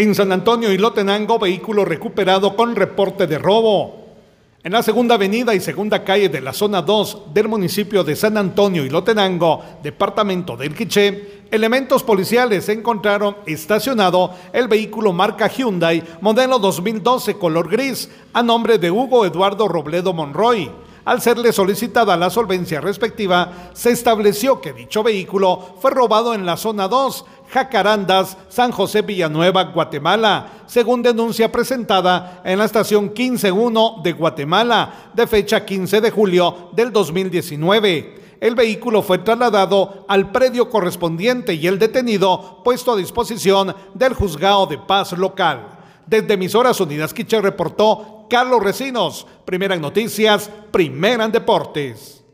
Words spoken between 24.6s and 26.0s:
que dicho vehículo fue